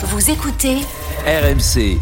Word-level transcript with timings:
Vous 0.00 0.30
écoutez 0.30 0.76
RMC. 1.26 1.98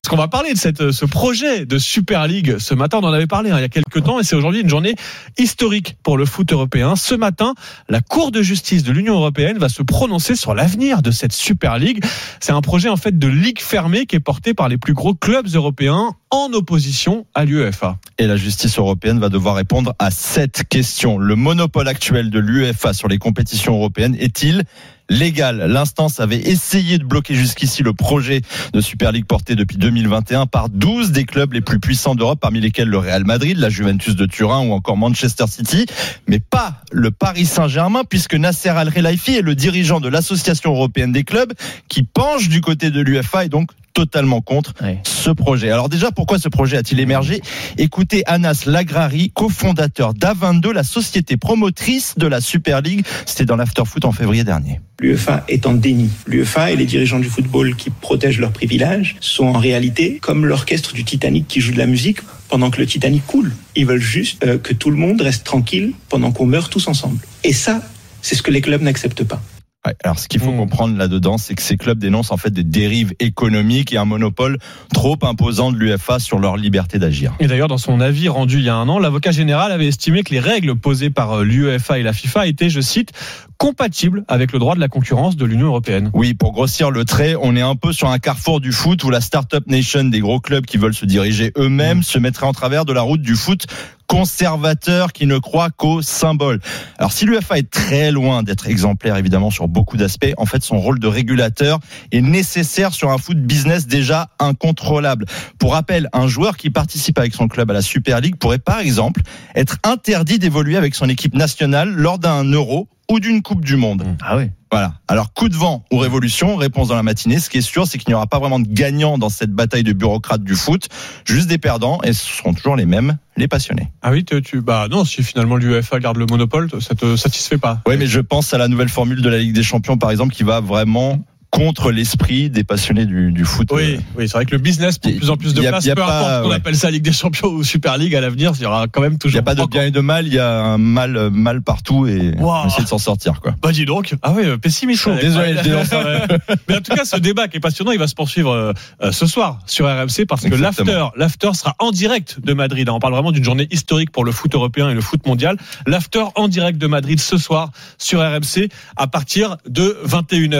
Parce 0.00 0.10
qu'on 0.10 0.16
va 0.16 0.28
parler 0.28 0.52
de 0.52 0.58
cette, 0.58 0.92
ce 0.92 1.04
projet 1.06 1.66
de 1.66 1.76
Super 1.76 2.28
League 2.28 2.58
ce 2.60 2.72
matin. 2.72 3.00
On 3.02 3.04
en 3.04 3.12
avait 3.12 3.26
parlé 3.26 3.50
hein, 3.50 3.58
il 3.58 3.62
y 3.62 3.64
a 3.64 3.68
quelques 3.68 4.04
temps 4.04 4.20
et 4.20 4.22
c'est 4.22 4.36
aujourd'hui 4.36 4.60
une 4.60 4.68
journée 4.68 4.94
historique 5.38 5.96
pour 6.04 6.16
le 6.16 6.24
foot 6.24 6.52
européen. 6.52 6.94
Ce 6.94 7.16
matin, 7.16 7.54
la 7.88 8.00
Cour 8.00 8.30
de 8.30 8.42
justice 8.42 8.84
de 8.84 8.92
l'Union 8.92 9.14
européenne 9.14 9.58
va 9.58 9.68
se 9.68 9.82
prononcer 9.82 10.36
sur 10.36 10.54
l'avenir 10.54 11.02
de 11.02 11.10
cette 11.10 11.32
Super 11.32 11.78
League. 11.78 12.04
C'est 12.38 12.52
un 12.52 12.60
projet 12.60 12.88
en 12.88 12.96
fait 12.96 13.18
de 13.18 13.26
ligue 13.26 13.60
fermée 13.60 14.06
qui 14.06 14.14
est 14.14 14.20
porté 14.20 14.54
par 14.54 14.68
les 14.68 14.78
plus 14.78 14.94
gros 14.94 15.14
clubs 15.14 15.48
européens 15.52 16.14
en 16.30 16.52
opposition 16.52 17.26
à 17.34 17.44
l'UEFA. 17.44 17.98
Et 18.18 18.26
la 18.26 18.36
justice 18.36 18.78
européenne 18.78 19.18
va 19.18 19.28
devoir 19.28 19.54
répondre 19.54 19.94
à 19.98 20.10
cette 20.10 20.68
question. 20.68 21.18
Le 21.18 21.36
monopole 21.36 21.88
actuel 21.88 22.30
de 22.30 22.38
l'UEFA 22.38 22.92
sur 22.92 23.08
les 23.08 23.18
compétitions 23.18 23.74
européennes 23.74 24.16
est-il 24.18 24.64
légal? 25.08 25.64
L'instance 25.68 26.20
avait 26.20 26.48
essayé 26.48 26.98
de 26.98 27.04
bloquer 27.04 27.34
jusqu'ici 27.34 27.82
le 27.82 27.92
projet 27.92 28.42
de 28.72 28.80
Super 28.80 29.12
League 29.12 29.26
porté 29.26 29.54
depuis 29.54 29.76
2021 29.78 30.46
par 30.46 30.68
12 30.68 31.12
des 31.12 31.24
clubs 31.24 31.52
les 31.52 31.60
plus 31.60 31.80
puissants 31.80 32.14
d'Europe, 32.14 32.40
parmi 32.40 32.60
lesquels 32.60 32.88
le 32.88 32.98
Real 32.98 33.24
Madrid, 33.24 33.56
la 33.58 33.70
Juventus 33.70 34.16
de 34.16 34.26
Turin 34.26 34.66
ou 34.66 34.72
encore 34.72 34.96
Manchester 34.96 35.46
City, 35.48 35.86
mais 36.26 36.40
pas 36.40 36.82
le 36.92 37.10
Paris 37.10 37.46
Saint-Germain, 37.46 38.02
puisque 38.08 38.34
Nasser 38.34 38.70
Al-Khelaifi 38.70 39.36
est 39.36 39.42
le 39.42 39.54
dirigeant 39.54 40.00
de 40.00 40.08
l'Association 40.08 40.72
européenne 40.72 41.12
des 41.12 41.24
clubs 41.24 41.52
qui 41.88 42.02
penche 42.02 42.48
du 42.48 42.60
côté 42.60 42.90
de 42.90 43.00
l'UEFA 43.00 43.46
et 43.46 43.48
donc 43.48 43.70
totalement 43.98 44.40
contre 44.40 44.74
Ouais. 44.80 45.00
ce 45.04 45.30
projet. 45.30 45.72
Alors 45.72 45.88
déjà, 45.88 46.12
pourquoi 46.12 46.38
ce 46.38 46.48
projet 46.48 46.76
a-t-il 46.76 47.00
émergé? 47.00 47.40
Écoutez 47.78 48.22
Anas 48.26 48.62
Lagrari, 48.66 49.32
cofondateur 49.34 50.14
d'A22, 50.14 50.70
la 50.70 50.84
société 50.84 51.36
promotrice 51.36 52.14
de 52.16 52.28
la 52.28 52.40
Super 52.40 52.80
League. 52.80 53.04
C'était 53.26 53.44
dans 53.44 53.56
l'Afterfoot 53.56 54.04
en 54.04 54.12
février 54.12 54.44
dernier. 54.44 54.80
L'UEFA 55.00 55.44
est 55.48 55.66
en 55.66 55.74
déni. 55.74 56.10
L'UEFA 56.28 56.70
et 56.70 56.76
les 56.76 56.86
dirigeants 56.86 57.18
du 57.18 57.28
football 57.28 57.74
qui 57.74 57.90
protègent 57.90 58.38
leurs 58.38 58.52
privilèges 58.52 59.16
sont 59.20 59.46
en 59.46 59.58
réalité 59.58 60.18
comme 60.22 60.46
l'orchestre 60.46 60.92
du 60.94 61.02
Titanic 61.02 61.48
qui 61.48 61.60
joue 61.60 61.72
de 61.72 61.78
la 61.78 61.86
musique 61.86 62.18
pendant 62.48 62.70
que 62.70 62.78
le 62.78 62.86
Titanic 62.86 63.26
coule. 63.26 63.52
Ils 63.74 63.84
veulent 63.86 64.00
juste 64.00 64.44
euh, 64.44 64.58
que 64.58 64.74
tout 64.74 64.90
le 64.90 64.96
monde 64.96 65.20
reste 65.20 65.42
tranquille 65.44 65.92
pendant 66.08 66.30
qu'on 66.30 66.46
meurt 66.46 66.70
tous 66.70 66.86
ensemble. 66.86 67.18
Et 67.42 67.52
ça, 67.52 67.82
c'est 68.22 68.36
ce 68.36 68.42
que 68.42 68.52
les 68.52 68.60
clubs 68.60 68.82
n'acceptent 68.82 69.24
pas. 69.24 69.42
Ouais, 69.88 69.94
alors 70.04 70.18
ce 70.18 70.28
qu'il 70.28 70.40
faut 70.40 70.52
Mm. 70.52 70.58
comprendre 70.58 70.98
là-dedans, 70.98 71.38
c'est 71.38 71.54
que 71.54 71.62
ces 71.62 71.78
clubs 71.78 71.98
dénoncent 71.98 72.30
en 72.30 72.36
fait 72.36 72.50
des 72.50 72.62
dérives 72.64 73.14
économiques 73.20 73.90
et 73.94 73.96
un 73.96 74.04
monopole 74.04 74.58
trop 74.92 75.16
imposant 75.22 75.72
de 75.72 75.78
l'UEFA 75.78 76.18
sur 76.18 76.38
leur 76.38 76.58
liberté 76.58 76.98
d'agir. 76.98 77.32
Et 77.40 77.46
d'ailleurs, 77.46 77.68
dans 77.68 77.78
son 77.78 78.00
avis 78.00 78.28
rendu 78.28 78.58
il 78.58 78.64
y 78.64 78.68
a 78.68 78.74
un 78.74 78.86
an, 78.90 78.98
l'avocat 78.98 79.30
général 79.30 79.72
avait 79.72 79.86
estimé 79.86 80.24
que 80.24 80.30
les 80.34 80.40
règles 80.40 80.76
posées 80.76 81.08
par 81.08 81.38
euh, 81.38 81.44
l'UEFA 81.44 81.98
et 81.98 82.02
la 82.02 82.12
FIFA 82.12 82.46
étaient, 82.48 82.68
je 82.68 82.82
cite, 82.82 83.12
compatibles 83.56 84.24
avec 84.28 84.52
le 84.52 84.58
droit 84.58 84.74
de 84.74 84.80
la 84.80 84.88
concurrence 84.88 85.36
de 85.36 85.44
l'Union 85.46 85.68
européenne. 85.68 86.10
Oui, 86.12 86.34
pour 86.34 86.52
grossir 86.52 86.90
le 86.90 87.04
trait, 87.06 87.34
on 87.40 87.56
est 87.56 87.62
un 87.62 87.74
peu 87.74 87.92
sur 87.92 88.10
un 88.10 88.18
carrefour 88.18 88.60
du 88.60 88.72
foot 88.72 89.02
où 89.04 89.10
la 89.10 89.20
start-up 89.22 89.64
nation 89.68 90.04
des 90.04 90.20
gros 90.20 90.38
clubs 90.40 90.66
qui 90.66 90.76
veulent 90.76 90.94
se 90.94 91.06
diriger 91.06 91.52
eux-mêmes 91.56 92.02
se 92.02 92.18
mettrait 92.18 92.46
en 92.46 92.52
travers 92.52 92.84
de 92.84 92.92
la 92.92 93.00
route 93.00 93.22
du 93.22 93.36
foot 93.36 93.66
conservateur 94.08 95.12
qui 95.12 95.26
ne 95.26 95.38
croit 95.38 95.70
qu'au 95.70 96.02
symbole. 96.02 96.60
Alors 96.98 97.12
si 97.12 97.26
l'UEFA 97.26 97.58
est 97.58 97.70
très 97.70 98.10
loin 98.10 98.42
d'être 98.42 98.66
exemplaire 98.66 99.16
évidemment 99.16 99.50
sur 99.50 99.68
beaucoup 99.68 99.96
d'aspects, 99.96 100.32
en 100.38 100.46
fait 100.46 100.64
son 100.64 100.80
rôle 100.80 100.98
de 100.98 101.06
régulateur 101.06 101.78
est 102.10 102.22
nécessaire 102.22 102.92
sur 102.92 103.10
un 103.10 103.18
foot 103.18 103.38
business 103.38 103.86
déjà 103.86 104.30
incontrôlable. 104.40 105.26
Pour 105.58 105.74
rappel, 105.74 106.08
un 106.12 106.26
joueur 106.26 106.56
qui 106.56 106.70
participe 106.70 107.18
avec 107.18 107.34
son 107.34 107.46
club 107.46 107.70
à 107.70 107.74
la 107.74 107.82
Super 107.82 108.20
League 108.20 108.36
pourrait 108.36 108.58
par 108.58 108.80
exemple 108.80 109.20
être 109.54 109.76
interdit 109.84 110.38
d'évoluer 110.38 110.76
avec 110.76 110.94
son 110.94 111.08
équipe 111.08 111.34
nationale 111.34 111.90
lors 111.90 112.18
d'un 112.18 112.44
euro 112.44 112.88
ou 113.10 113.20
d'une 113.20 113.42
Coupe 113.42 113.64
du 113.64 113.76
Monde. 113.76 114.04
Ah 114.22 114.36
ouais. 114.36 114.50
Voilà. 114.70 114.94
Alors, 115.08 115.32
coup 115.32 115.48
de 115.48 115.56
vent 115.56 115.84
ou 115.90 115.98
révolution, 115.98 116.56
réponse 116.56 116.88
dans 116.88 116.94
la 116.94 117.02
matinée. 117.02 117.38
Ce 117.40 117.48
qui 117.48 117.58
est 117.58 117.62
sûr, 117.62 117.86
c'est 117.86 117.98
qu'il 117.98 118.10
n'y 118.10 118.14
aura 118.14 118.26
pas 118.26 118.38
vraiment 118.38 118.58
de 118.60 118.68
gagnants 118.68 119.16
dans 119.18 119.30
cette 119.30 119.50
bataille 119.50 119.82
de 119.82 119.92
bureaucrates 119.92 120.42
du 120.42 120.54
foot. 120.54 120.88
Juste 121.24 121.48
des 121.48 121.58
perdants, 121.58 122.00
et 122.04 122.12
ce 122.12 122.24
seront 122.26 122.52
toujours 122.52 122.76
les 122.76 122.84
mêmes, 122.86 123.16
les 123.36 123.48
passionnés. 123.48 123.90
Ah 124.02 124.10
oui, 124.10 124.24
tu, 124.24 124.40
tu- 124.42 124.60
bah 124.60 124.86
non, 124.90 125.04
si 125.04 125.22
finalement 125.22 125.56
l'UEFA 125.56 126.00
garde 126.00 126.18
le 126.18 126.26
monopole, 126.26 126.68
ça 126.80 126.94
te 126.94 127.16
satisfait 127.16 127.58
pas. 127.58 127.80
Oui, 127.86 127.96
mais 127.98 128.06
je 128.06 128.20
pense 128.20 128.52
à 128.52 128.58
la 128.58 128.68
nouvelle 128.68 128.88
formule 128.90 129.22
de 129.22 129.28
la 129.28 129.38
Ligue 129.38 129.54
des 129.54 129.62
Champions, 129.62 129.96
par 129.96 130.10
exemple, 130.10 130.34
qui 130.34 130.42
va 130.42 130.60
vraiment 130.60 131.18
contre 131.50 131.90
l'esprit 131.92 132.50
des 132.50 132.62
passionnés 132.64 133.06
du, 133.06 133.32
du 133.32 133.44
foot. 133.44 133.68
Oui, 133.72 133.98
oui, 134.16 134.28
c'est 134.28 134.34
vrai 134.34 134.44
que 134.44 134.50
le 134.52 134.58
business 134.58 134.98
prend 134.98 135.10
de 135.10 135.16
plus 135.16 135.30
en 135.30 135.36
plus 135.36 135.54
de 135.54 135.62
place, 135.62 135.84
y 135.84 135.90
a 135.90 135.94
peu 135.94 136.02
pas, 136.02 136.18
importe 136.18 136.42
qu'on 136.42 136.48
ouais. 136.50 136.56
appelle 136.56 136.76
ça 136.76 136.90
Ligue 136.90 137.02
des 137.02 137.12
Champions 137.12 137.48
ou 137.48 137.64
Super 137.64 137.96
League 137.96 138.14
à 138.14 138.20
l'avenir, 138.20 138.52
il 138.56 138.62
y 138.62 138.66
aura 138.66 138.86
quand 138.86 139.00
même 139.00 139.14
Il 139.14 139.18
toujours. 139.18 139.34
n'y 139.36 139.38
a 139.40 139.42
pas 139.42 139.54
de 139.54 139.64
bien 139.64 139.84
et 139.84 139.90
de 139.90 140.00
mal, 140.00 140.26
il 140.26 140.34
y 140.34 140.38
a 140.38 140.60
un 140.60 140.78
mal, 140.78 141.16
euh, 141.16 141.30
mal 141.30 141.62
partout 141.62 142.06
et 142.06 142.32
on 142.38 142.42
Wow. 142.44 142.52
va 142.62 142.66
essayer 142.66 142.84
de 142.84 142.88
s'en 142.88 142.98
sortir, 142.98 143.40
quoi. 143.40 143.54
Bah 143.62 143.72
dis 143.72 143.84
donc. 143.86 144.14
Ah 144.22 144.32
oui, 144.36 144.44
euh, 144.44 144.56
pessimiste. 144.58 145.02
Chaud. 145.02 145.12
Ouais, 145.12 145.20
Désolé. 145.22 145.54
Mais 146.68 146.76
en 146.76 146.80
tout 146.80 146.94
cas, 146.94 147.04
ce 147.04 147.16
débat 147.16 147.48
qui 147.48 147.56
est 147.56 147.60
passionnant, 147.60 147.92
il 147.92 147.98
va 147.98 148.06
se 148.08 148.14
poursuivre 148.14 148.50
euh, 148.52 148.72
euh, 149.02 149.12
ce 149.12 149.26
soir 149.26 149.58
sur 149.66 149.86
RMC 149.86 150.26
parce 150.28 150.42
que 150.44 150.54
l'after 150.54 151.50
sera 151.54 151.74
en 151.78 151.90
direct 151.90 152.38
de 152.44 152.52
Madrid. 152.52 152.88
hein. 152.88 152.92
On 152.94 152.98
parle 153.00 153.14
vraiment 153.14 153.32
d'une 153.32 153.44
journée 153.44 153.68
historique 153.70 154.10
pour 154.10 154.24
le 154.24 154.32
foot 154.32 154.54
européen 154.54 154.90
et 154.90 154.94
le 154.94 155.00
foot 155.00 155.26
mondial. 155.26 155.56
L'after 155.86 156.24
en 156.34 156.48
direct 156.48 156.78
de 156.78 156.86
Madrid 156.86 157.20
ce 157.20 157.38
soir 157.38 157.70
sur 157.96 158.20
RMC 158.20 158.68
à 158.96 159.06
partir 159.06 159.56
de 159.68 159.96
21h. 160.04 160.58